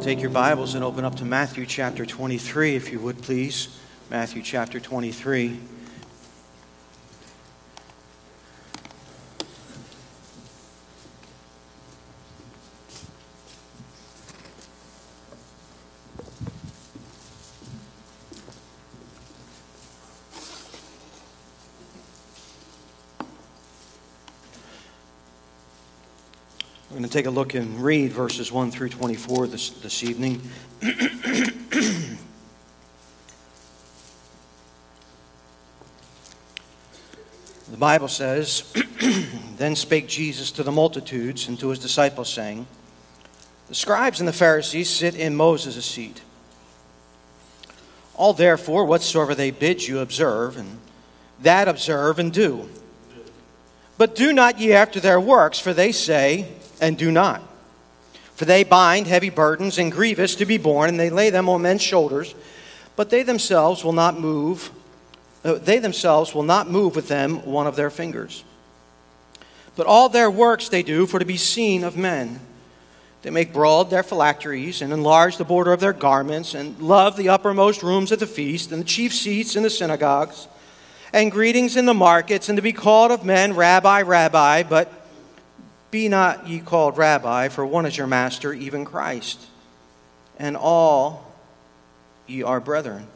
[0.00, 3.76] Take your Bibles and open up to Matthew chapter 23, if you would please.
[4.10, 5.58] Matthew chapter 23.
[27.08, 30.42] Going to take a look and read verses 1 through 24 this, this evening.
[30.80, 32.18] the
[37.78, 38.70] Bible says,
[39.56, 42.66] Then spake Jesus to the multitudes and to his disciples, saying,
[43.68, 46.20] The scribes and the Pharisees sit in Moses' seat.
[48.16, 50.78] All therefore, whatsoever they bid you observe, and
[51.40, 52.68] that observe and do.
[53.96, 56.48] But do not ye after their works, for they say,
[56.80, 57.42] and do not.
[58.34, 61.62] For they bind heavy burdens and grievous to be borne, and they lay them on
[61.62, 62.34] men's shoulders,
[62.94, 64.70] but they themselves will not move.
[65.44, 68.44] Uh, they themselves will not move with them one of their fingers.
[69.74, 72.40] But all their works they do for to be seen of men.
[73.22, 77.28] They make broad their phylacteries and enlarge the border of their garments, and love the
[77.28, 80.46] uppermost rooms at the feast and the chief seats in the synagogues,
[81.12, 84.97] and greetings in the markets, and to be called of men, Rabbi, Rabbi, but
[85.90, 89.40] be not ye called Rabbi, for one is your master, even Christ,
[90.38, 91.32] and all
[92.26, 93.06] ye are brethren.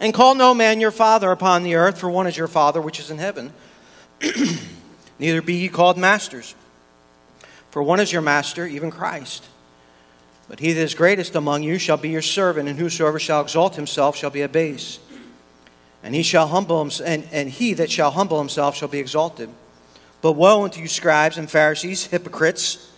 [0.00, 3.00] And call no man your father upon the earth, for one is your Father which
[3.00, 3.52] is in heaven.
[5.18, 6.54] Neither be ye called masters,
[7.70, 9.44] for one is your master, even Christ.
[10.48, 13.76] But he that is greatest among you shall be your servant, and whosoever shall exalt
[13.76, 15.00] himself shall be abased.
[16.02, 19.50] And he shall humble and, and he that shall humble himself shall be exalted.
[20.20, 22.90] But woe unto you, scribes and Pharisees, hypocrites!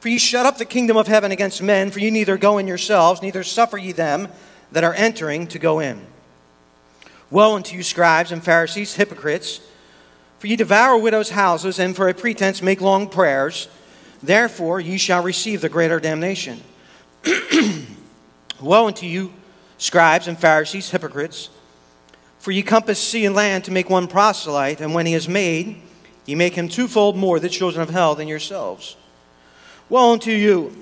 [0.00, 2.68] For ye shut up the kingdom of heaven against men, for ye neither go in
[2.68, 4.28] yourselves, neither suffer ye them
[4.70, 6.06] that are entering to go in.
[7.30, 9.60] Woe unto you, scribes and Pharisees, hypocrites!
[10.38, 13.68] For ye devour widows' houses, and for a pretense make long prayers.
[14.22, 16.62] Therefore ye shall receive the greater damnation.
[18.60, 19.32] Woe unto you,
[19.78, 21.48] scribes and Pharisees, hypocrites!
[22.38, 25.82] For ye compass sea and land to make one proselyte, and when he is made,
[26.28, 28.96] ye make him twofold more the children of hell than yourselves.
[29.88, 30.76] Woe unto you,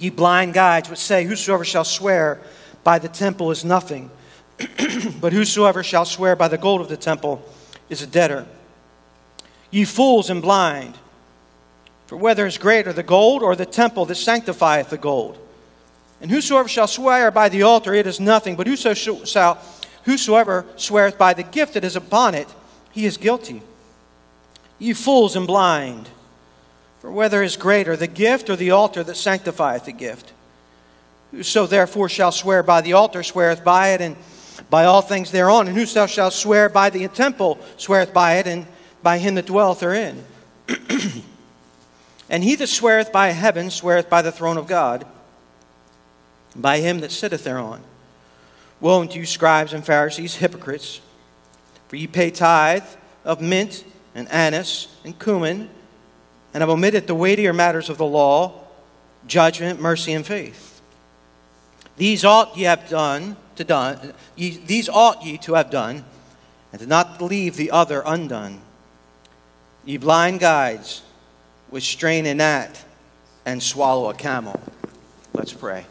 [0.00, 2.40] ye blind guides, which say, Whosoever shall swear
[2.82, 4.10] by the temple is nothing,
[5.20, 7.46] but whosoever shall swear by the gold of the temple
[7.88, 8.44] is a debtor.
[9.70, 10.98] Ye fools and blind,
[12.08, 15.38] for whether is greater, the gold or the temple that sanctifieth the gold?
[16.20, 19.58] And whosoever shall swear by the altar, it is nothing, but whoso shall,
[20.06, 22.52] whosoever sweareth by the gift that is upon it,
[22.90, 23.62] he is guilty.
[24.78, 26.08] Ye fools and blind,
[27.00, 30.32] for whether is greater, the gift or the altar that sanctifieth the gift?
[31.30, 34.16] Whoso therefore shall swear by the altar sweareth by it, and
[34.70, 35.68] by all things thereon.
[35.68, 38.66] And whoso shall swear by the temple sweareth by it, and
[39.02, 40.24] by him that dwelleth therein.
[42.28, 45.06] and he that sweareth by heaven sweareth by the throne of God,
[46.54, 47.82] by him that sitteth thereon.
[48.80, 51.00] Woe unto you, scribes and Pharisees, hypocrites!
[51.88, 52.84] For ye pay tithe
[53.24, 53.84] of mint
[54.16, 55.68] and anise and cumin,
[56.54, 58.64] and have omitted the weightier matters of the law,
[59.26, 60.80] judgment, mercy, and faith.
[61.96, 64.14] These ought ye have done to done.
[64.34, 66.04] Ye, these ought ye to have done,
[66.72, 68.62] and to not leave the other undone.
[69.84, 71.02] Ye blind guides,
[71.68, 72.84] which strain a gnat
[73.44, 74.58] and swallow a camel.
[75.34, 75.84] Let's pray.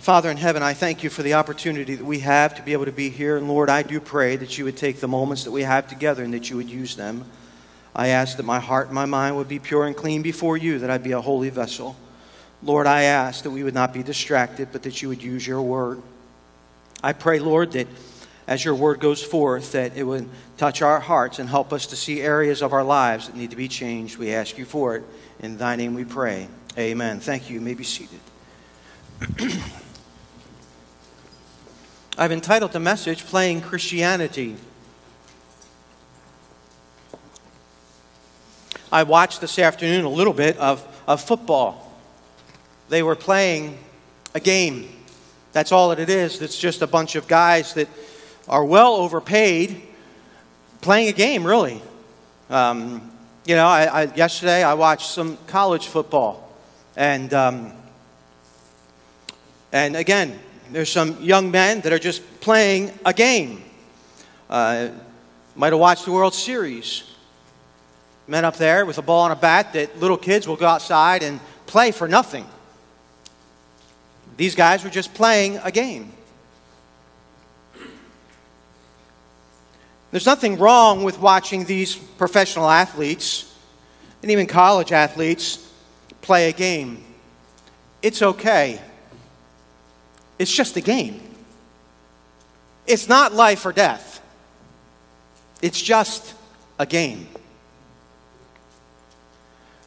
[0.00, 2.84] Father in heaven, I thank you for the opportunity that we have to be able
[2.84, 3.36] to be here.
[3.36, 6.22] And Lord, I do pray that you would take the moments that we have together
[6.22, 7.24] and that you would use them.
[7.94, 10.78] I ask that my heart and my mind would be pure and clean before you,
[10.80, 11.96] that I'd be a holy vessel.
[12.62, 15.62] Lord, I ask that we would not be distracted, but that you would use your
[15.62, 16.02] word.
[17.02, 17.86] I pray, Lord, that
[18.46, 20.28] as your word goes forth, that it would
[20.58, 23.56] touch our hearts and help us to see areas of our lives that need to
[23.56, 24.18] be changed.
[24.18, 25.04] We ask you for it.
[25.40, 26.48] In thy name we pray.
[26.76, 27.20] Amen.
[27.20, 27.54] Thank you.
[27.54, 28.20] You may be seated.
[32.18, 34.56] I've entitled the message Playing Christianity.
[38.90, 41.92] I watched this afternoon a little bit of, of football.
[42.88, 43.78] They were playing
[44.34, 44.88] a game.
[45.52, 46.40] That's all that it is.
[46.40, 47.88] It's just a bunch of guys that
[48.48, 49.82] are well overpaid
[50.80, 51.82] playing a game, really.
[52.48, 53.12] Um,
[53.44, 56.50] you know, I, I, yesterday I watched some college football.
[56.96, 57.72] And, um,
[59.70, 60.38] and again,
[60.72, 63.62] there's some young men that are just playing a game.
[64.48, 64.88] Uh,
[65.54, 67.04] might have watched the World Series.
[68.26, 71.22] Men up there with a ball and a bat that little kids will go outside
[71.22, 72.46] and play for nothing.
[74.36, 76.12] These guys were just playing a game.
[80.10, 83.52] There's nothing wrong with watching these professional athletes
[84.22, 85.70] and even college athletes
[86.20, 87.04] play a game.
[88.02, 88.80] It's okay.
[90.38, 91.20] It's just a game.
[92.86, 94.22] It's not life or death.
[95.62, 96.34] It's just
[96.78, 97.26] a game.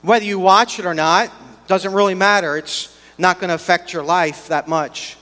[0.02, 1.32] Whether you watch it or not
[1.68, 2.58] doesn't really matter.
[2.58, 5.18] It's not going to affect your life that much.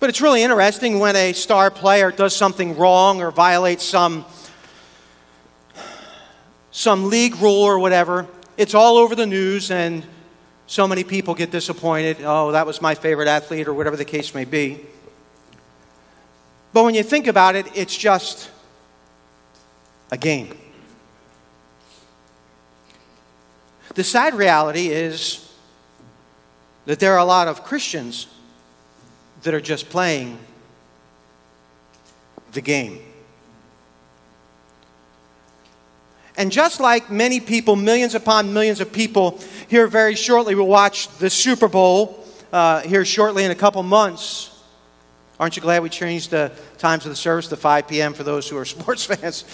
[0.00, 4.24] But it's really interesting when a star player does something wrong or violates some,
[6.70, 8.26] some league rule or whatever.
[8.56, 10.04] It's all over the news, and
[10.66, 12.18] so many people get disappointed.
[12.20, 14.80] Oh, that was my favorite athlete, or whatever the case may be.
[16.72, 18.50] But when you think about it, it's just
[20.10, 20.56] a game.
[23.94, 25.50] The sad reality is
[26.84, 28.26] that there are a lot of Christians
[29.42, 30.38] that are just playing
[32.52, 33.00] the game.
[36.36, 41.08] And just like many people, millions upon millions of people here very shortly will watch
[41.18, 42.22] the Super Bowl
[42.52, 44.52] uh, here shortly in a couple months.
[45.38, 48.14] Aren't you glad we changed the times of the service to 5 p.m.
[48.14, 49.44] for those who are sports fans?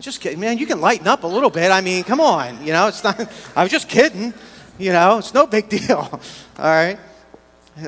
[0.00, 0.58] Just kidding, man.
[0.58, 1.70] You can lighten up a little bit.
[1.70, 2.64] I mean, come on.
[2.66, 3.20] You know, it's not.
[3.56, 4.34] I was just kidding.
[4.78, 5.98] You know, it's no big deal.
[5.98, 6.20] All
[6.58, 6.98] right.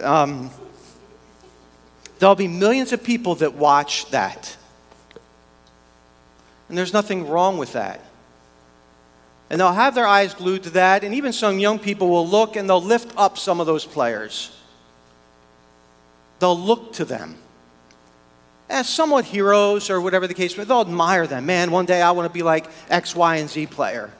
[0.03, 0.51] Um,
[2.19, 4.57] there'll be millions of people that watch that,
[6.69, 8.01] and there's nothing wrong with that.
[9.51, 12.57] And they'll have their eyes glued to that, and even some young people will look
[12.57, 14.51] and they'll lift up some of those players.
[16.39, 17.37] They'll look to them
[18.69, 20.69] as somewhat heroes or whatever the case may be.
[20.69, 21.47] They'll admire them.
[21.47, 24.11] Man, one day I want to be like X, Y, and Z player.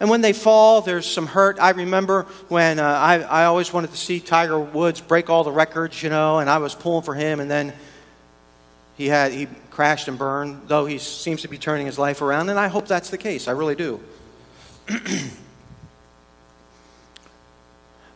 [0.00, 1.60] And when they fall, there's some hurt.
[1.60, 5.52] I remember when uh, I, I always wanted to see Tiger Woods break all the
[5.52, 7.72] records, you know, and I was pulling for him, and then
[8.96, 12.48] he had he crashed and burned, though he seems to be turning his life around,
[12.50, 13.48] and I hope that's the case.
[13.48, 14.00] I really do.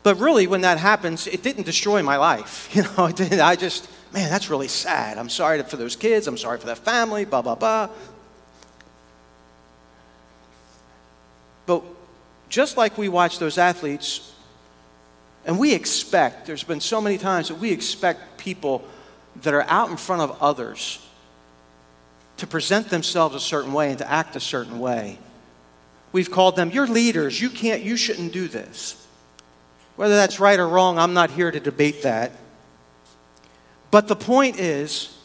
[0.07, 2.69] But really, when that happens, it didn't destroy my life.
[2.77, 5.19] You know, it didn't, I just, man, that's really sad.
[5.19, 6.29] I'm sorry for those kids.
[6.29, 7.89] I'm sorry for that family, blah, blah, blah.
[11.67, 11.83] But
[12.49, 14.33] just like we watch those athletes,
[15.45, 18.85] and we expect, there's been so many times that we expect people
[19.43, 21.05] that are out in front of others
[22.39, 25.19] to present themselves a certain way and to act a certain way.
[26.13, 29.07] We've called them, you're leaders, you can't, you shouldn't do this.
[29.97, 32.33] Whether that's right or wrong, I'm not here to debate that.
[33.91, 35.17] But the point is,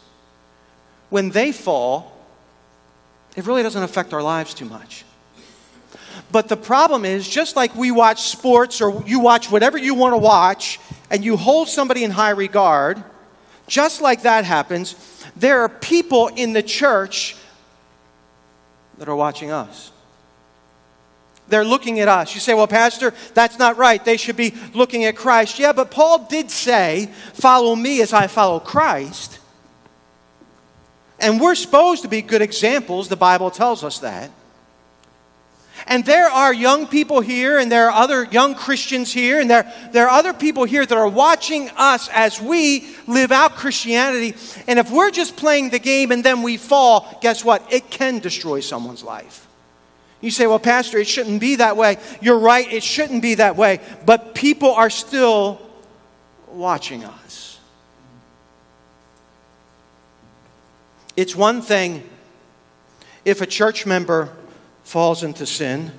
[1.10, 2.16] when they fall,
[3.36, 5.04] it really doesn't affect our lives too much.
[6.30, 10.14] But the problem is, just like we watch sports or you watch whatever you want
[10.14, 10.80] to watch
[11.10, 13.02] and you hold somebody in high regard,
[13.72, 14.94] just like that happens,
[15.34, 17.34] there are people in the church
[18.98, 19.90] that are watching us.
[21.48, 22.34] They're looking at us.
[22.34, 24.04] You say, well, Pastor, that's not right.
[24.04, 25.58] They should be looking at Christ.
[25.58, 29.38] Yeah, but Paul did say, follow me as I follow Christ.
[31.18, 33.08] And we're supposed to be good examples.
[33.08, 34.30] The Bible tells us that.
[35.86, 39.72] And there are young people here, and there are other young Christians here, and there,
[39.90, 44.34] there are other people here that are watching us as we live out Christianity.
[44.66, 47.72] And if we're just playing the game and then we fall, guess what?
[47.72, 49.46] It can destroy someone's life.
[50.20, 51.96] You say, well, Pastor, it shouldn't be that way.
[52.20, 53.80] You're right, it shouldn't be that way.
[54.06, 55.60] But people are still
[56.48, 57.58] watching us.
[61.16, 62.08] It's one thing
[63.24, 64.30] if a church member
[64.92, 65.90] falls into sin,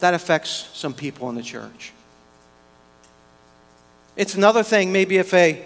[0.00, 1.90] that affects some people in the church.
[4.14, 5.64] It's another thing, maybe if a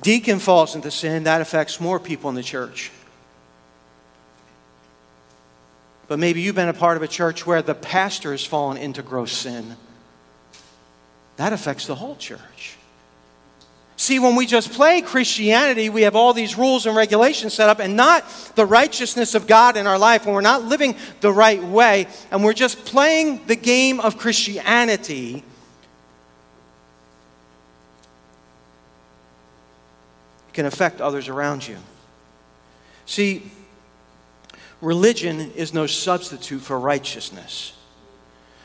[0.00, 2.90] deacon falls into sin, that affects more people in the church.
[6.08, 9.02] But maybe you've been a part of a church where the pastor has fallen into
[9.02, 9.76] gross sin.
[11.36, 12.78] That affects the whole church.
[14.02, 17.78] See, when we just play Christianity, we have all these rules and regulations set up
[17.78, 20.26] and not the righteousness of God in our life.
[20.26, 25.44] When we're not living the right way and we're just playing the game of Christianity,
[30.48, 31.76] it can affect others around you.
[33.06, 33.52] See,
[34.80, 37.72] Religion is no substitute for righteousness.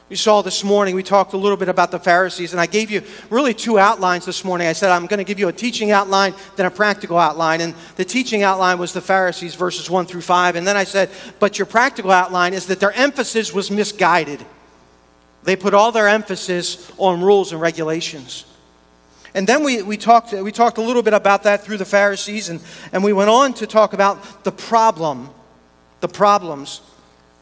[0.10, 2.90] You saw this morning, we talked a little bit about the Pharisees, and I gave
[2.90, 4.68] you really two outlines this morning.
[4.68, 7.60] I said I'm going to give you a teaching outline, then a practical outline.
[7.60, 10.56] And the teaching outline was the Pharisees, verses 1 through 5.
[10.56, 11.10] And then I said,
[11.40, 14.46] but your practical outline is that their emphasis was misguided.
[15.44, 18.46] They put all their emphasis on rules and regulations.
[19.34, 22.48] And then we, we, talked, we talked a little bit about that through the Pharisees,
[22.48, 22.62] and,
[22.94, 25.30] and we went on to talk about the problem,
[26.00, 26.80] the problems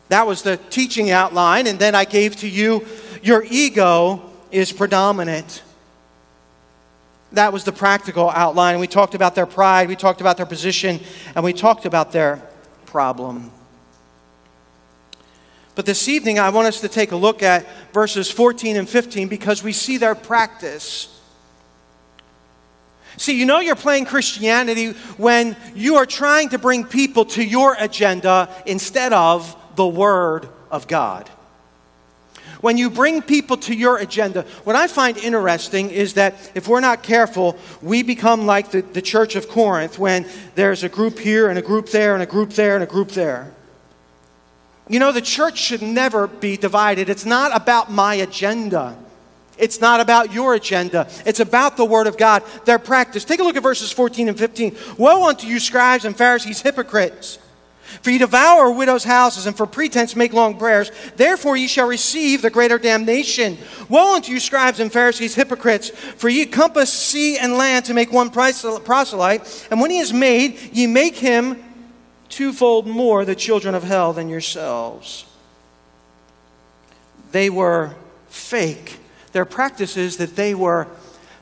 [0.09, 1.67] that was the teaching outline.
[1.67, 2.85] And then I gave to you
[3.23, 4.21] your ego
[4.51, 5.63] is predominant.
[7.31, 8.79] That was the practical outline.
[8.79, 10.99] We talked about their pride, we talked about their position,
[11.33, 12.41] and we talked about their
[12.85, 13.51] problem.
[15.73, 19.27] But this evening, I want us to take a look at verses 14 and 15
[19.27, 21.11] because we see their practice.
[23.17, 27.75] See, you know you're playing Christianity when you are trying to bring people to your
[27.77, 31.29] agenda instead of the Word of God.
[32.61, 36.79] When you bring people to your agenda, what I find interesting is that if we're
[36.79, 41.49] not careful, we become like the, the church of Corinth when there's a group here
[41.49, 43.53] and a group there and a group there and a group there.
[44.87, 47.09] You know, the church should never be divided.
[47.09, 48.97] It's not about my agenda.
[49.57, 51.07] It's not about your agenda.
[51.25, 53.25] It's about the Word of God, their practice.
[53.25, 54.75] Take a look at verses 14 and 15.
[54.97, 57.39] Woe unto you, scribes and Pharisees, hypocrites!
[58.01, 60.91] For ye devour widows' houses, and for pretense make long prayers.
[61.15, 63.57] Therefore ye shall receive the greater damnation.
[63.89, 65.89] Woe unto you, scribes and Pharisees, hypocrites!
[65.89, 70.59] For ye compass sea and land to make one proselyte, and when he is made,
[70.73, 71.63] ye make him
[72.29, 75.25] twofold more the children of hell than yourselves.
[77.31, 77.95] They were
[78.29, 78.99] fake.
[79.31, 80.87] Their practices that they were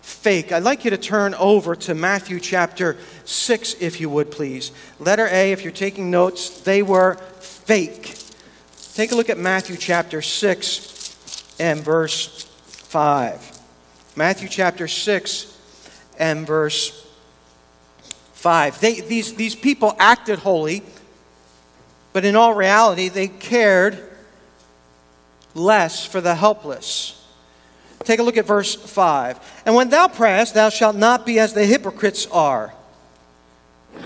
[0.03, 0.51] fake.
[0.51, 4.73] I'd like you to turn over to Matthew chapter 6, if you would, please.
[4.99, 8.17] Letter A, if you're taking notes, they were fake.
[8.93, 13.59] Take a look at Matthew chapter 6 and verse 5.
[14.17, 15.57] Matthew chapter 6
[16.19, 17.07] and verse
[18.33, 18.81] 5.
[18.81, 20.83] They, these, these people acted holy,
[22.11, 24.03] but in all reality, they cared
[25.55, 27.22] less for the helpless.
[28.03, 29.63] Take a look at verse 5.
[29.65, 32.73] And when thou prayest, thou shalt not be as the hypocrites are.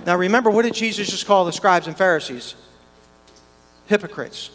[0.06, 2.56] Now remember, what did Jesus just call the scribes and Pharisees?
[3.88, 4.50] Hypocrites.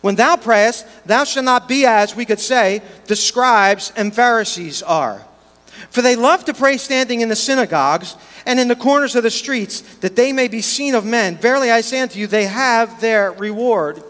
[0.00, 4.82] When thou prayest, thou shalt not be as, we could say, the scribes and Pharisees
[4.82, 5.24] are.
[5.90, 9.30] For they love to pray standing in the synagogues and in the corners of the
[9.30, 11.36] streets, that they may be seen of men.
[11.36, 14.02] Verily I say unto you, they have their reward.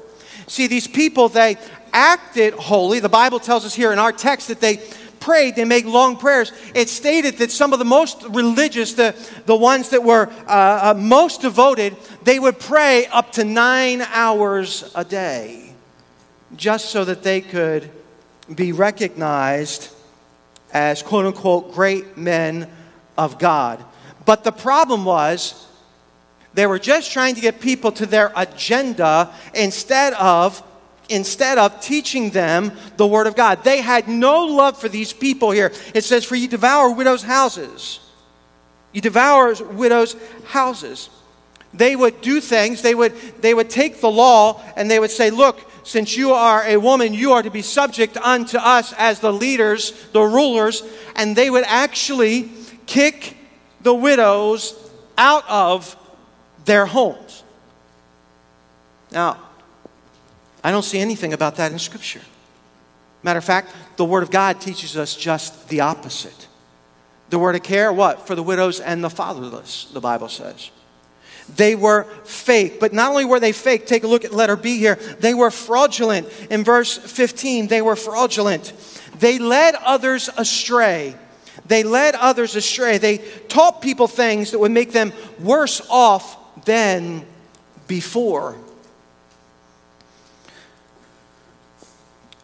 [0.47, 1.57] See, these people, they
[1.93, 3.01] acted holy.
[3.01, 4.81] The Bible tells us here in our text that they
[5.21, 6.53] prayed, they made long prayers.
[6.75, 9.15] It stated that some of the most religious, the,
[9.47, 14.91] the ones that were uh, uh, most devoted, they would pray up to nine hours
[14.95, 15.73] a day
[16.57, 17.91] just so that they could
[18.55, 19.93] be recognized
[20.73, 22.71] as quote unquote great men
[23.17, 23.85] of God.
[24.25, 25.67] But the problem was,
[26.55, 30.63] they were just trying to get people to their agenda instead of
[31.09, 33.65] instead of teaching them the Word of God.
[33.65, 35.73] They had no love for these people here.
[35.95, 38.01] It says, For you devour widows' houses.
[38.93, 41.11] You devour widows' houses.
[41.75, 45.31] They would do things, they would, they would take the law and they would say,
[45.31, 49.33] Look, since you are a woman, you are to be subject unto us as the
[49.33, 50.83] leaders, the rulers,
[51.17, 52.51] and they would actually
[52.87, 53.37] kick
[53.83, 54.75] the widows
[55.17, 55.97] out of
[56.65, 57.43] their homes.
[59.11, 59.39] Now,
[60.63, 62.21] I don't see anything about that in Scripture.
[63.23, 66.49] Matter of fact, the Word of God teaches us just the opposite.
[67.31, 68.27] The word of care, what?
[68.27, 70.71] For the widows and the fatherless, the Bible says.
[71.57, 72.81] They were fake.
[72.81, 75.51] But not only were they fake, take a look at letter B here, they were
[75.51, 76.29] fraudulent.
[76.51, 78.73] In verse 15, they were fraudulent.
[79.19, 81.17] They led others astray.
[81.67, 82.99] They led others astray.
[82.99, 87.27] They taught people things that would make them worse off than
[87.87, 88.57] before.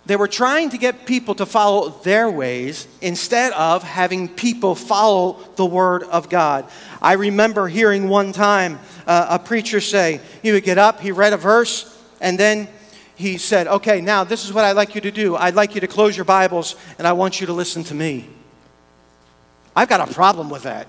[0.06, 5.38] They were trying to get people to follow their ways instead of having people follow
[5.56, 6.68] the Word of God.
[7.00, 11.32] I remember hearing one time uh, a preacher say, he would get up, he read
[11.32, 12.68] a verse, and then
[13.14, 15.36] he said, Okay, now this is what I'd like you to do.
[15.36, 18.28] I'd like you to close your Bibles, and I want you to listen to me.
[19.74, 20.86] I've got a problem with that.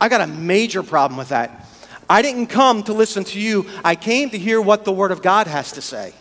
[0.00, 1.68] I've got a major problem with that.
[2.10, 5.22] I didn't come to listen to you, I came to hear what the Word of
[5.22, 6.14] God has to say.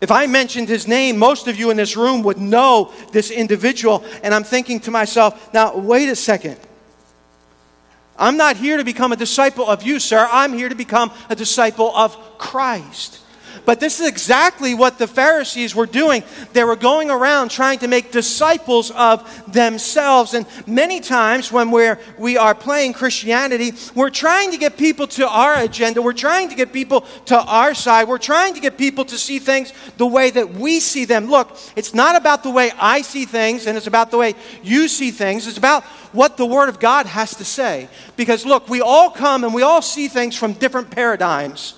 [0.00, 4.04] If I mentioned his name, most of you in this room would know this individual.
[4.22, 6.58] And I'm thinking to myself, now, wait a second.
[8.16, 10.28] I'm not here to become a disciple of you, sir.
[10.30, 13.20] I'm here to become a disciple of Christ.
[13.64, 16.22] But this is exactly what the Pharisees were doing.
[16.52, 20.34] They were going around trying to make disciples of themselves.
[20.34, 25.28] And many times when we're, we are playing Christianity, we're trying to get people to
[25.28, 26.02] our agenda.
[26.02, 28.08] We're trying to get people to our side.
[28.08, 31.26] We're trying to get people to see things the way that we see them.
[31.26, 34.88] Look, it's not about the way I see things and it's about the way you
[34.88, 35.46] see things.
[35.46, 37.88] It's about what the Word of God has to say.
[38.16, 41.74] Because look, we all come and we all see things from different paradigms.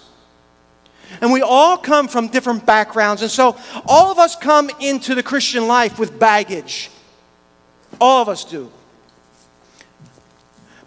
[1.21, 3.23] And we all come from different backgrounds.
[3.23, 6.91] And so all of us come into the Christian life with baggage.
[8.01, 8.71] All of us do.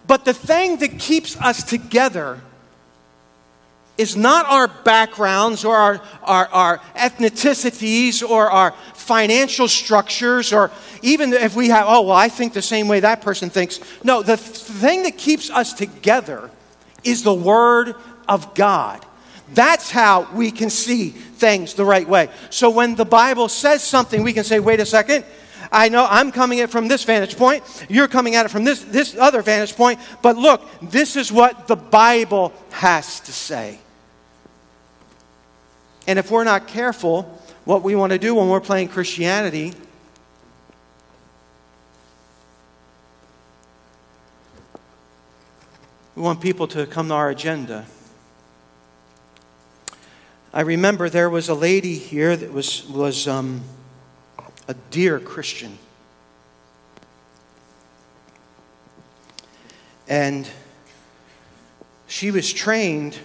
[0.08, 2.42] But the thing that keeps us together
[3.98, 10.72] is not our backgrounds or our, our, our, ethnicities or our financial structures or
[11.04, 13.80] even if we have, oh, well, I think the same way that person thinks.
[14.04, 16.50] No, the th- thing that keeps us together
[17.04, 17.96] is the Word
[18.28, 19.06] of God.
[19.54, 22.30] That's how we can see things the right way.
[22.50, 25.26] So when the Bible says something, we can say, wait a second.
[25.72, 27.64] I know I'm coming at it from this vantage point.
[27.90, 30.00] You're coming at it from this, this other vantage point.
[30.22, 33.80] But look, this is what the Bible has to say.
[36.08, 37.24] And if we're not careful,
[37.66, 39.74] what we want to do when we're playing Christianity
[46.16, 47.86] we want people to come to our agenda.
[50.56, 53.64] I remember there was a lady here that was, was um,
[54.68, 55.80] a dear Christian.
[60.08, 60.48] And
[62.06, 63.18] she was trained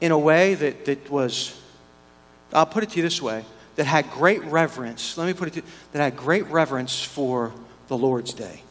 [0.00, 1.56] in a way that, that was,
[2.52, 3.44] I'll put it to you this way,
[3.76, 5.16] that had great reverence.
[5.16, 7.52] Let me put it to you, that had great reverence for
[7.86, 8.64] the Lord's Day.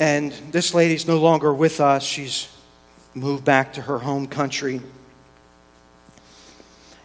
[0.00, 2.02] And this lady's no longer with us.
[2.02, 2.48] She's
[3.14, 4.80] moved back to her home country.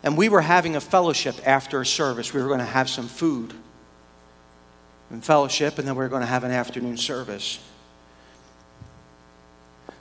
[0.02, 2.34] And we were having a fellowship after a service.
[2.34, 3.54] We were going to have some food
[5.10, 7.60] and fellowship, and then we were going to have an afternoon service.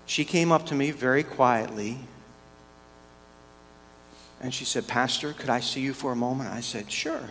[0.06, 1.98] She came up to me very quietly
[4.40, 6.50] and she said, Pastor, could I see you for a moment?
[6.50, 7.30] I said, Sure.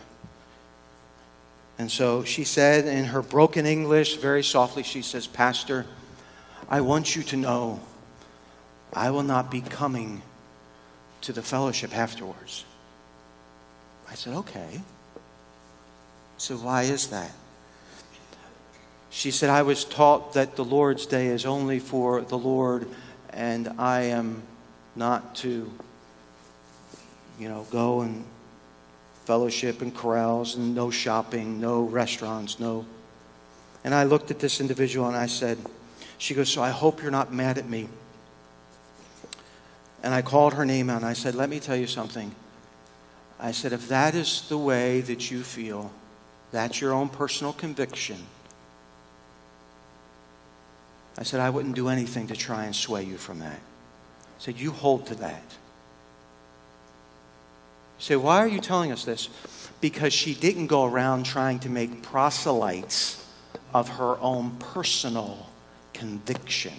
[1.77, 5.85] And so she said in her broken English, very softly, she says, Pastor,
[6.69, 7.79] I want you to know
[8.93, 10.21] I will not be coming
[11.21, 12.65] to the fellowship afterwards.
[14.09, 14.81] I said, Okay.
[16.37, 17.31] So why is that?
[19.09, 22.87] She said, I was taught that the Lord's Day is only for the Lord,
[23.29, 24.41] and I am
[24.95, 25.71] not to,
[27.39, 28.25] you know, go and
[29.25, 32.85] fellowship and corrals and no shopping, no restaurants, no.
[33.83, 35.57] And I looked at this individual and I said,
[36.17, 37.87] She goes, So I hope you're not mad at me.
[40.01, 42.33] And I called her name out and I said, Let me tell you something.
[43.39, 45.91] I said, If that is the way that you feel,
[46.51, 48.17] that's your own personal conviction.
[51.17, 53.59] I said, I wouldn't do anything to try and sway you from that.
[53.59, 55.43] I said, You hold to that
[58.03, 59.29] say, why are you telling us this?
[59.79, 63.25] Because she didn't go around trying to make proselytes
[63.73, 65.47] of her own personal
[65.93, 66.73] conviction.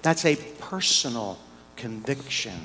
[0.00, 1.38] That's a personal
[1.76, 2.58] conviction.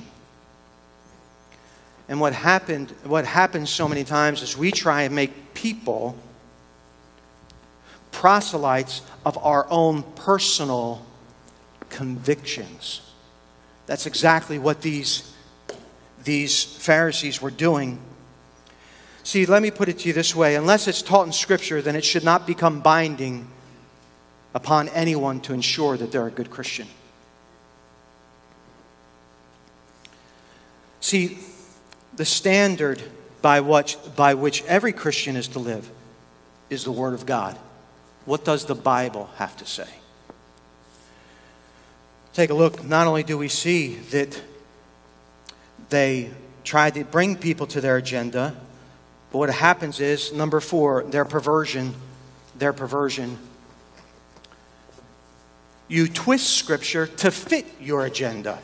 [2.08, 6.16] And what happened, what happens so many times is we try and make people
[8.10, 11.04] proselytes of our own personal
[11.90, 13.02] convictions.
[13.84, 15.34] That's exactly what these
[16.24, 17.98] these Pharisees were doing.
[19.22, 21.96] See, let me put it to you this way unless it's taught in Scripture, then
[21.96, 23.48] it should not become binding
[24.54, 26.88] upon anyone to ensure that they're a good Christian.
[31.00, 31.38] See,
[32.16, 33.02] the standard
[33.40, 35.88] by which, by which every Christian is to live
[36.70, 37.56] is the Word of God.
[38.24, 39.88] What does the Bible have to say?
[42.32, 42.84] Take a look.
[42.84, 44.40] Not only do we see that
[45.90, 46.30] they
[46.64, 48.54] try to bring people to their agenda.
[49.32, 51.94] But what happens is, number four, their perversion.
[52.58, 53.38] Their perversion.
[55.88, 58.58] You twist Scripture to fit your agenda.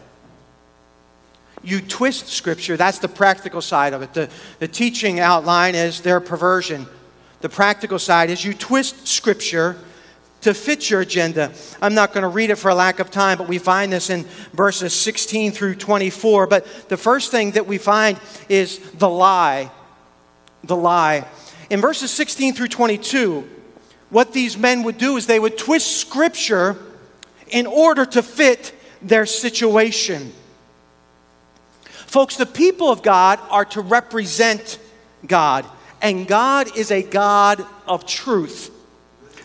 [1.62, 2.76] You twist Scripture.
[2.76, 4.12] That's the practical side of it.
[4.12, 6.86] The, the teaching outline is their perversion.
[7.40, 9.76] The practical side is you twist Scripture
[10.44, 11.50] to fit your agenda.
[11.80, 14.24] I'm not going to read it for lack of time, but we find this in
[14.52, 16.46] verses 16 through 24.
[16.46, 19.70] But the first thing that we find is the lie.
[20.62, 21.26] The lie.
[21.70, 23.48] In verses 16 through 22,
[24.10, 26.76] what these men would do is they would twist scripture
[27.48, 30.30] in order to fit their situation.
[31.86, 34.78] Folks, the people of God are to represent
[35.26, 35.64] God,
[36.02, 38.73] and God is a God of truth.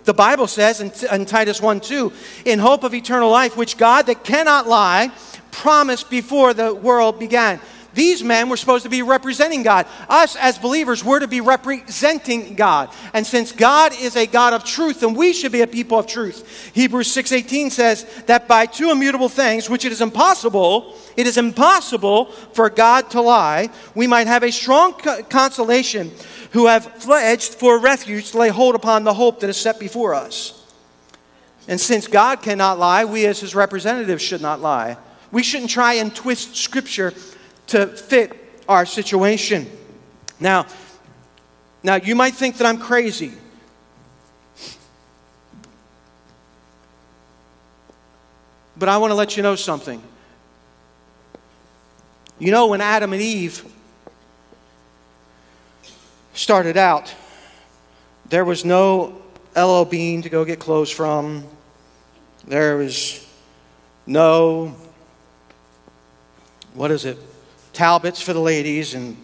[0.09, 2.11] The Bible says in, in Titus 1 2,
[2.45, 5.11] in hope of eternal life, which God that cannot lie
[5.51, 7.59] promised before the world began.
[7.93, 9.87] These men were supposed to be representing God.
[10.07, 12.89] Us as believers, we're to be representing God.
[13.13, 16.05] And since God is a God of truth, then we should be a people of
[16.05, 16.71] truth.
[16.73, 22.25] Hebrews 6:18 says that by two immutable things, which it is impossible, it is impossible
[22.53, 24.93] for God to lie, we might have a strong
[25.29, 26.11] consolation
[26.51, 30.13] who have pledged for refuge to lay hold upon the hope that is set before
[30.13, 30.53] us.
[31.67, 34.97] And since God cannot lie, we as his representatives should not lie.
[35.31, 37.13] We shouldn't try and twist scripture
[37.69, 39.69] to fit our situation.
[40.39, 40.65] Now,
[41.83, 43.33] now you might think that I'm crazy.
[48.77, 50.01] But I want to let you know something.
[52.37, 53.65] You know, when Adam and Eve
[56.33, 57.13] started out,
[58.29, 59.21] there was no
[59.57, 61.43] LL Bean to go get clothes from.
[62.47, 63.27] There was
[64.07, 64.75] no,
[66.73, 67.17] what is it?
[67.79, 69.15] Talbots for the ladies and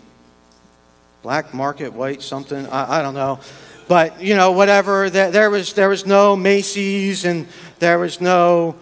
[1.24, 2.66] black market white something.
[2.68, 3.42] I, I don't know.
[3.90, 5.10] But, you know, whatever.
[5.10, 7.48] There, there, was, there was no Macy's and
[7.80, 8.78] there was no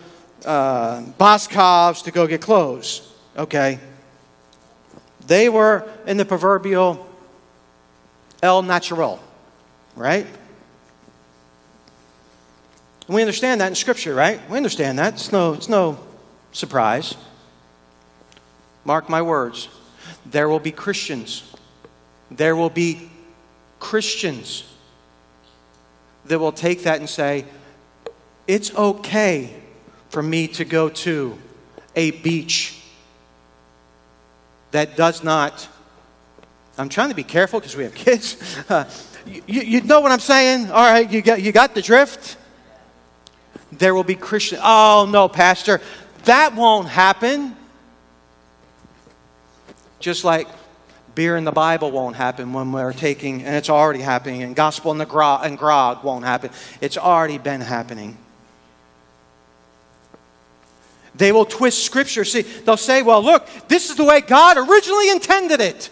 [0.46, 3.12] uh, Boscov's to go get clothes.
[3.36, 3.80] Okay?
[5.26, 7.08] They were in the proverbial
[8.44, 9.20] El Natural,
[9.96, 10.28] right?
[13.08, 14.40] we understand that in Scripture, right?
[14.52, 15.16] We understand that.
[15.16, 15.98] It's no, it's no
[16.52, 17.16] surprise.
[18.86, 19.70] Mark my words.
[20.26, 21.44] There will be Christians.
[22.32, 23.10] There will be
[23.80, 24.64] Christians
[26.26, 27.46] that will take that and say,
[28.48, 29.54] it's okay
[30.10, 31.38] for me to go to
[31.96, 32.82] a beach
[34.72, 35.68] that does not.
[36.78, 38.38] I'm trying to be careful because we have kids.
[38.70, 38.86] Uh,
[39.26, 40.70] you, you know what I'm saying?
[40.70, 42.36] All right, you got, you got the drift?
[43.72, 44.62] There will be Christians.
[44.64, 45.80] Oh, no, Pastor,
[46.26, 47.56] that won't happen.
[50.04, 50.50] Just like
[51.16, 54.92] beer in the Bible won't happen when we're taking, and it's already happening, and gospel
[54.92, 56.50] and, the grog, and grog won't happen.
[56.82, 58.18] It's already been happening.
[61.16, 62.26] They will twist scripture.
[62.26, 65.90] See, they'll say, well, look, this is the way God originally intended it.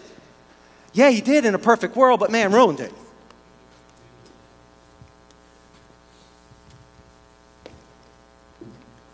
[0.92, 2.92] Yeah, He did in a perfect world, but man ruined it.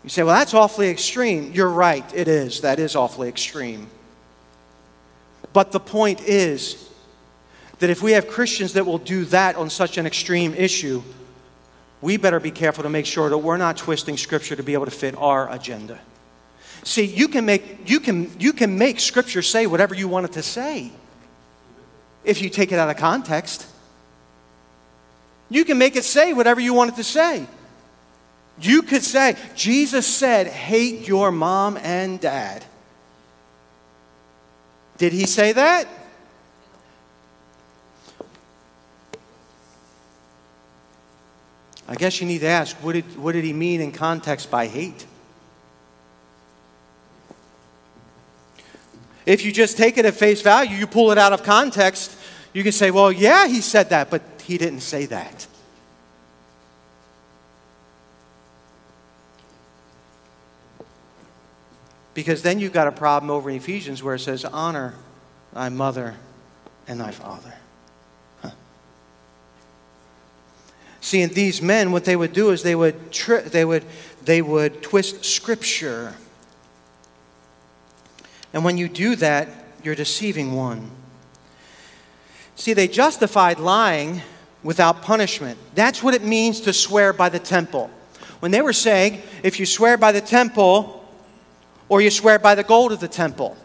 [0.03, 1.53] You say, well, that's awfully extreme.
[1.53, 2.59] You're right, it is.
[2.61, 3.87] That is awfully extreme.
[5.53, 6.89] But the point is
[7.79, 11.01] that if we have Christians that will do that on such an extreme issue,
[12.01, 14.85] we better be careful to make sure that we're not twisting Scripture to be able
[14.85, 15.99] to fit our agenda.
[16.83, 20.33] See, you can make, you can, you can make Scripture say whatever you want it
[20.33, 20.91] to say
[22.23, 23.65] if you take it out of context.
[25.49, 27.45] You can make it say whatever you want it to say.
[28.61, 32.63] You could say, Jesus said, hate your mom and dad.
[34.99, 35.87] Did he say that?
[41.87, 44.67] I guess you need to ask what did, what did he mean in context by
[44.67, 45.07] hate?
[49.25, 52.15] If you just take it at face value, you pull it out of context,
[52.53, 55.47] you can say, well, yeah, he said that, but he didn't say that.
[62.19, 64.93] Because then you've got a problem over in Ephesians where it says, Honor
[65.53, 66.15] thy mother
[66.85, 67.53] and thy father.
[70.99, 73.85] See, and these men, what they would do is they would, tri- they would,
[74.21, 76.13] they would twist scripture.
[78.51, 79.47] And when you do that,
[79.81, 80.91] you're deceiving one.
[82.55, 84.23] See, they justified lying
[84.61, 85.57] without punishment.
[85.73, 87.89] That's what it means to swear by the temple.
[88.41, 90.98] When they were saying, if you swear by the temple,
[91.89, 93.57] or you swear by the gold of the temple.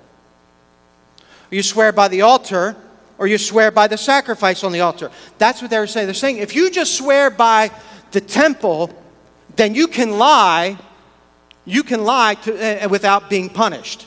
[1.21, 2.75] Or you swear by the altar,
[3.19, 5.11] or you swear by the sacrifice on the altar.
[5.39, 6.07] That's what they're saying.
[6.07, 7.71] They're saying if you just swear by
[8.11, 8.91] the temple,
[9.57, 10.79] then you can lie.
[11.65, 14.07] You can lie to, uh, without being punished.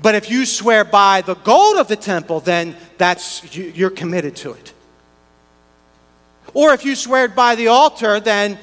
[0.00, 4.34] But if you swear by the gold of the temple, then that's you, you're committed
[4.36, 4.72] to it.
[6.54, 8.58] Or if you swear by the altar, then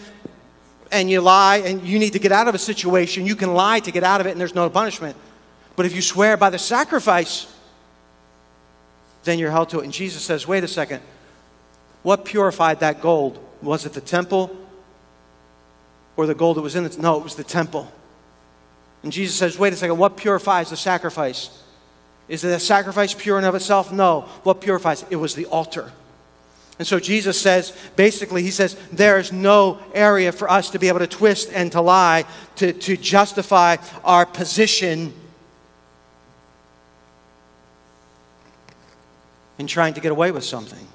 [0.92, 3.80] and you lie and you need to get out of a situation, you can lie
[3.80, 5.16] to get out of it and there's no punishment.
[5.76, 7.48] But if you swear by the sacrifice,
[9.24, 9.84] then you're held to it.
[9.84, 11.02] And Jesus says, wait a second.
[12.04, 13.38] What purified that gold?
[13.62, 14.56] Was it the temple
[16.16, 16.98] or the gold that was in it?
[16.98, 17.92] No, it was the temple.
[19.04, 21.64] And Jesus says, wait a second, what purifies the sacrifice?
[22.28, 23.92] Is it the sacrifice pure in of itself?
[23.92, 24.22] No.
[24.44, 25.06] What purifies?
[25.10, 25.92] It was the altar.
[26.80, 30.88] And so Jesus says, basically, he says, there is no area for us to be
[30.88, 32.24] able to twist and to lie
[32.56, 35.14] to, to justify our position
[39.58, 40.88] in trying to get away with something.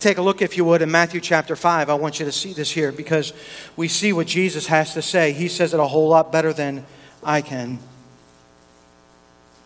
[0.00, 1.88] Take a look, if you would, in Matthew chapter 5.
[1.88, 3.32] I want you to see this here because
[3.76, 5.30] we see what Jesus has to say.
[5.32, 6.84] He says it a whole lot better than
[7.22, 7.78] I can.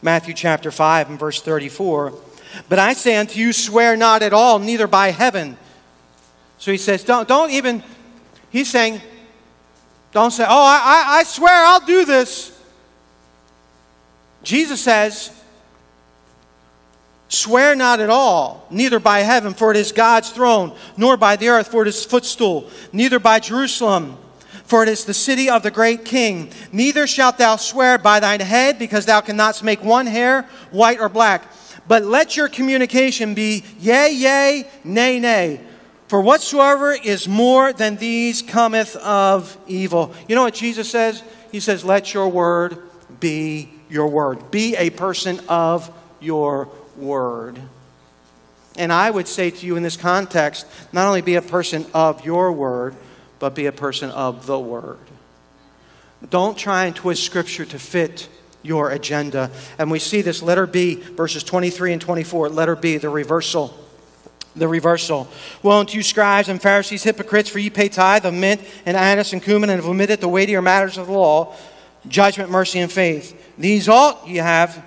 [0.03, 2.12] Matthew chapter 5 and verse 34.
[2.69, 5.57] But I say unto you, swear not at all, neither by heaven.
[6.59, 7.83] So he says, don't, don't even,
[8.51, 9.01] he's saying,
[10.12, 12.57] don't say, oh, I, I, swear I'll do this.
[14.43, 15.31] Jesus says,
[17.33, 21.49] Swear not at all, neither by heaven, for it is God's throne, nor by the
[21.49, 24.19] earth, for it is footstool, neither by Jerusalem,
[24.65, 26.53] for it is the city of the great king.
[26.73, 31.09] Neither shalt thou swear by thine head, because thou cannot make one hair white or
[31.09, 31.51] black.
[31.87, 35.61] But let your communication be yea, yea, nay, nay.
[36.08, 40.14] For whatsoever is more than these cometh of evil.
[40.28, 41.22] You know what Jesus says?
[41.50, 42.76] He says, Let your word
[43.18, 44.50] be your word.
[44.50, 47.58] Be a person of your word.
[48.76, 52.24] And I would say to you in this context, not only be a person of
[52.24, 52.96] your word,
[53.38, 54.98] but be a person of the word.
[56.30, 58.28] Don't try and twist scripture to fit
[58.62, 59.51] your agenda.
[59.79, 62.48] And we see this letter B, verses 23 and 24.
[62.48, 63.77] Letter B, the reversal.
[64.55, 65.29] The reversal.
[65.64, 69.42] Unto you scribes and Pharisees, hypocrites, for ye pay tithe of mint and anise and
[69.42, 71.55] cumin, and have omitted the weightier matters of the law,
[72.07, 73.55] judgment, mercy, and faith.
[73.57, 74.85] These ought ye have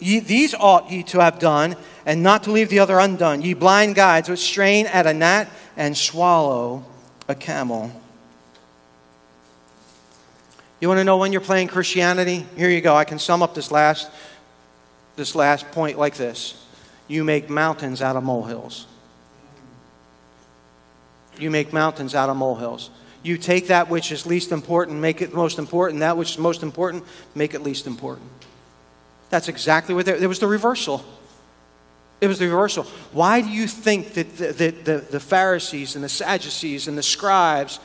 [0.00, 3.42] Ye, these ought ye to have done, and not to leave the other undone.
[3.42, 6.84] Ye blind guides, which strain at a gnat and swallow
[7.28, 7.92] a camel.
[10.80, 12.46] You want to know when you're playing Christianity?
[12.56, 12.96] Here you go.
[12.96, 14.10] I can sum up this last,
[15.14, 16.54] this last point like this
[17.06, 18.86] You make mountains out of molehills.
[21.38, 22.90] You make mountains out of molehills.
[23.22, 26.00] You take that which is least important, make it most important.
[26.00, 28.30] That which is most important, make it least important.
[29.28, 31.04] That's exactly what there, was the reversal.
[32.22, 32.84] It was the reversal.
[33.12, 37.02] Why do you think that the, the, the, the Pharisees and the Sadducees and the
[37.02, 37.78] scribes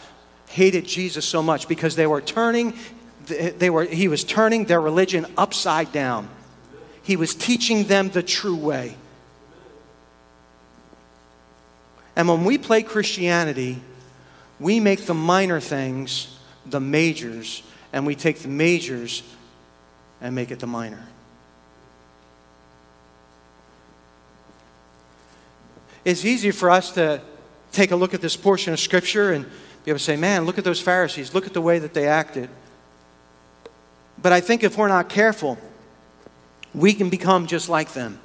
[0.55, 1.67] hated Jesus so much?
[1.67, 2.73] Because they were turning,
[3.27, 6.29] they were, he was turning their religion upside down.
[7.03, 8.95] He was teaching them the true way.
[12.15, 13.81] And when we play Christianity,
[14.59, 17.61] we make the minor things the majors,
[17.93, 19.21] and we take the majors
[20.19, 21.05] and make it the minor.
[26.05, 27.19] it's easy for us to
[27.71, 29.45] take a look at this portion of Scripture and
[29.85, 32.07] be able to say, man, look at those Pharisees, look at the way that they
[32.07, 32.49] acted.
[34.19, 35.59] But I think if we're not careful,
[36.73, 38.19] we can become just like them.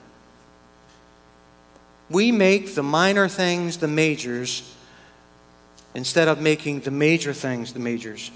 [2.08, 4.74] We make the minor things the majors
[5.94, 8.30] instead of making the major things the majors.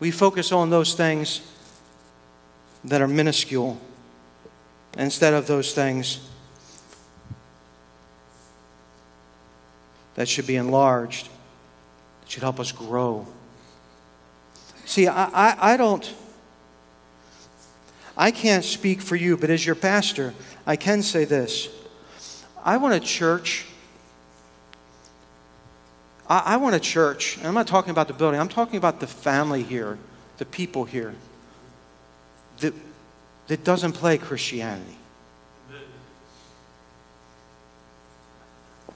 [0.00, 1.42] We focus on those things
[2.84, 3.78] that are minuscule
[4.96, 6.20] instead of those things
[10.14, 11.26] that should be enlarged,
[12.20, 13.26] that should help us grow.
[14.84, 16.14] See, I, I, I don't,
[18.16, 20.34] I can't speak for you, but as your pastor,
[20.66, 21.68] I can say this.
[22.64, 23.66] I want a church.
[26.28, 27.38] I, I want a church.
[27.38, 29.98] And I'm not talking about the building, I'm talking about the family here,
[30.38, 31.14] the people here,
[32.58, 32.74] that,
[33.46, 34.96] that doesn't play Christianity.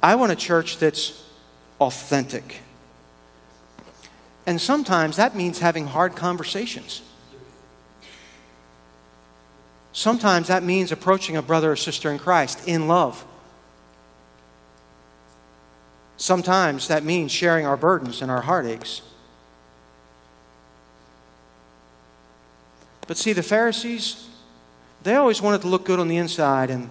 [0.06, 1.20] I want a church that's
[1.80, 2.60] authentic.
[4.46, 7.02] And sometimes that means having hard conversations.
[9.92, 13.24] Sometimes that means approaching a brother or sister in Christ in love.
[16.18, 19.02] Sometimes that means sharing our burdens and our heartaches.
[23.08, 24.28] But see, the Pharisees,
[25.02, 26.90] they always wanted to look good on the inside and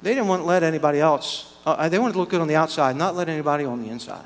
[0.00, 2.56] they didn't want to let anybody else, uh, they wanted to look good on the
[2.56, 4.24] outside, not let anybody on the inside.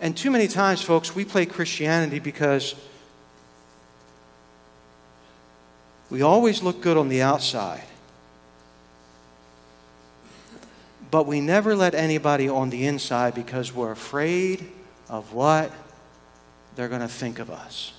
[0.00, 2.74] And too many times, folks, we play Christianity because
[6.10, 7.84] we always look good on the outside.
[11.10, 14.70] But we never let anybody on the inside because we're afraid
[15.08, 15.72] of what
[16.76, 17.92] they're going to think of us.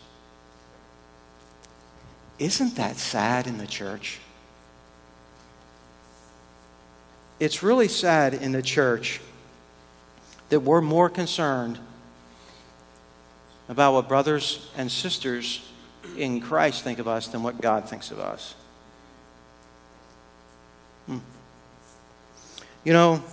[2.37, 4.19] Isn't that sad in the church?
[7.39, 9.21] It's really sad in the church
[10.49, 11.79] that we're more concerned
[13.69, 15.65] about what brothers and sisters
[16.17, 18.55] in Christ think of us than what God thinks of us.
[21.05, 21.19] Hmm.
[22.83, 23.23] You know,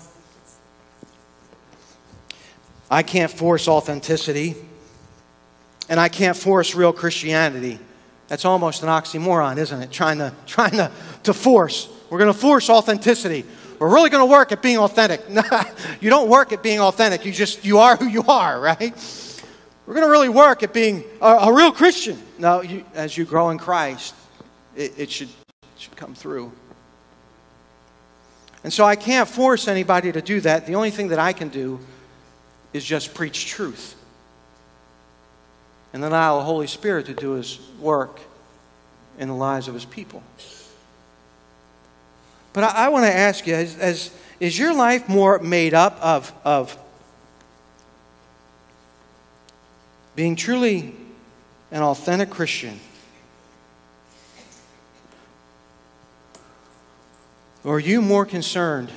[2.91, 4.55] I can't force authenticity,
[5.89, 7.79] and I can't force real Christianity.
[8.29, 9.91] That's almost an oxymoron, isn't it?
[9.91, 10.91] Trying to, trying to,
[11.25, 11.89] to force.
[12.11, 13.45] We're going to force authenticity.
[13.79, 15.23] We're really going to work at being authentic.
[16.01, 17.25] you don't work at being authentic.
[17.25, 18.95] You just, you are who you are, right?
[19.87, 22.21] We're going to really work at being a, a real Christian.
[22.39, 24.15] No, you, as you grow in Christ,
[24.75, 25.29] it, it should,
[25.77, 26.53] should come through.
[28.65, 30.67] And so I can't force anybody to do that.
[30.67, 31.79] The only thing that I can do
[32.73, 33.95] is just preach truth.
[35.93, 38.21] And then allow the Holy Spirit to do his work
[39.19, 40.23] in the lives of his people.
[42.57, 45.99] But I, I want to ask you as, as, is your life more made up
[46.01, 46.79] of, of
[50.15, 50.95] being truly
[51.71, 52.81] an authentic Christian?
[57.63, 58.91] Or are you more concerned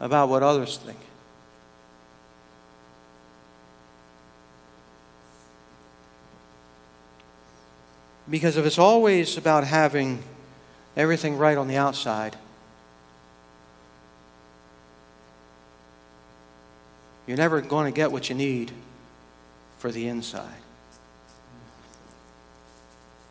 [0.00, 0.96] about what others think?
[8.30, 10.22] Because if it's always about having
[10.96, 12.36] everything right on the outside,
[17.26, 18.70] you're never going to get what you need
[19.78, 20.54] for the inside.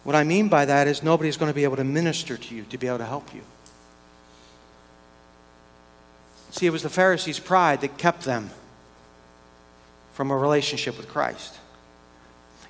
[0.03, 2.63] What I mean by that is nobody's going to be able to minister to you
[2.63, 3.41] to be able to help you.
[6.51, 8.49] See, it was the Pharisees' pride that kept them
[10.13, 11.57] from a relationship with Christ.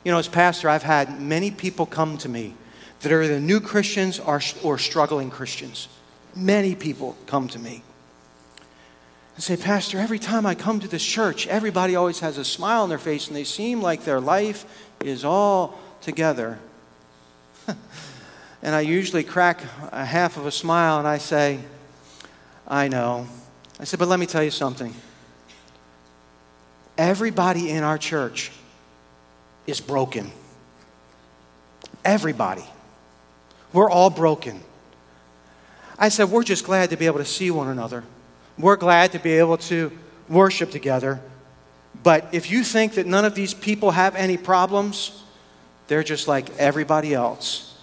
[0.03, 2.55] You know, as pastor, I've had many people come to me
[3.01, 5.87] that are either new Christians or, or struggling Christians.
[6.35, 7.83] Many people come to me
[9.35, 12.83] and say, Pastor, every time I come to this church, everybody always has a smile
[12.83, 14.65] on their face and they seem like their life
[15.01, 16.59] is all together.
[17.67, 21.59] and I usually crack a half of a smile and I say,
[22.67, 23.27] I know.
[23.79, 24.93] I said, but let me tell you something.
[26.97, 28.51] Everybody in our church
[29.67, 30.31] is broken.
[32.03, 32.63] Everybody.
[33.73, 34.61] We're all broken.
[35.97, 38.03] I said, We're just glad to be able to see one another.
[38.57, 39.91] We're glad to be able to
[40.27, 41.21] worship together.
[42.03, 45.23] But if you think that none of these people have any problems,
[45.87, 47.77] they're just like everybody else.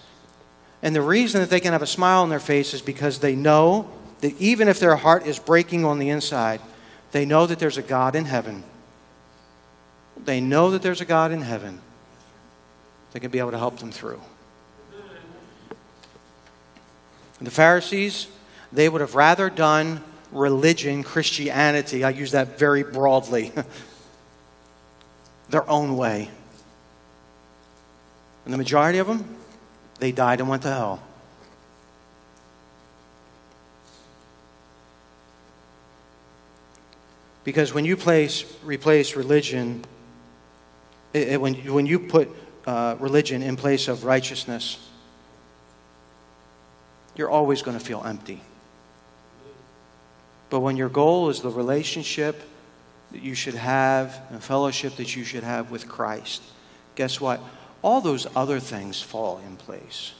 [0.81, 3.35] And the reason that they can have a smile on their face is because they
[3.35, 3.89] know
[4.21, 6.61] that even if their heart is breaking on the inside,
[7.11, 8.63] they know that there's a God in heaven
[10.25, 11.81] they know that there's a God in heaven
[13.11, 14.21] that can be able to help them through.
[17.39, 18.27] The Pharisees,
[18.71, 23.51] they would have rather done religion, Christianity, I use that very broadly,
[25.49, 26.29] their own way.
[28.43, 29.37] And the majority of them,
[29.99, 31.03] they died and went to hell.
[37.43, 39.85] Because when you place, replace religion
[41.13, 42.29] it, it, when, when you put
[42.65, 44.77] uh, religion in place of righteousness,
[47.15, 48.41] you're always going to feel empty.
[50.49, 52.41] But when your goal is the relationship
[53.11, 56.41] that you should have, and fellowship that you should have with Christ,
[56.95, 57.41] guess what?
[57.81, 60.13] All those other things fall in place.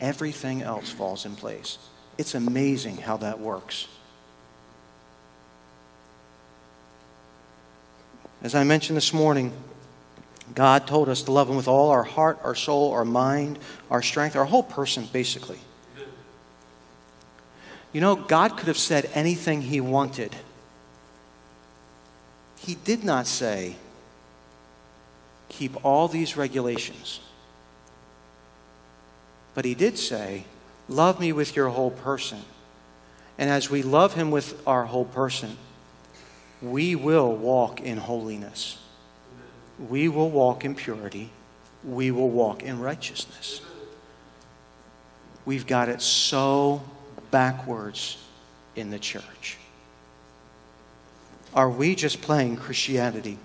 [0.00, 1.78] Everything else falls in place.
[2.18, 3.86] It's amazing how that works.
[8.42, 9.52] As I mentioned this morning,
[10.54, 13.58] God told us to love Him with all our heart, our soul, our mind,
[13.90, 15.58] our strength, our whole person, basically.
[17.92, 20.34] You know, God could have said anything He wanted.
[22.58, 23.76] He did not say,
[25.48, 27.20] keep all these regulations.
[29.54, 30.44] But He did say,
[30.88, 32.40] love me with your whole person.
[33.38, 35.56] And as we love Him with our whole person,
[36.60, 38.79] we will walk in holiness
[39.88, 41.30] we will walk in purity,
[41.82, 43.60] we will walk in righteousness.
[45.46, 46.82] We've got it so
[47.30, 48.18] backwards
[48.76, 49.56] in the church.
[51.54, 53.38] Are we just playing Christianity?